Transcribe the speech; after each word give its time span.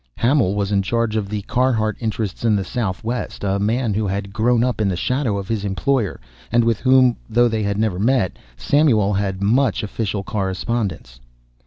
Hamil 0.17 0.55
was 0.55 0.71
in 0.71 0.81
charge 0.81 1.15
of 1.15 1.29
the 1.29 1.43
Carhart 1.43 1.95
interests 1.99 2.43
in 2.43 2.55
the 2.55 2.63
Southwest, 2.63 3.43
a 3.43 3.59
man 3.59 3.93
who 3.93 4.07
had 4.07 4.33
grown 4.33 4.63
up 4.63 4.81
in 4.81 4.87
the 4.89 4.95
shadow 4.95 5.37
of 5.37 5.47
his 5.47 5.63
employer, 5.63 6.19
and 6.51 6.63
with 6.63 6.79
whom, 6.79 7.17
though 7.29 7.47
they 7.47 7.61
had 7.61 7.77
never 7.77 7.99
met, 7.99 8.39
Samuel 8.57 9.13
had 9.13 9.35
had 9.35 9.43
much 9.43 9.83
official 9.83 10.23
correspondence. 10.23 11.19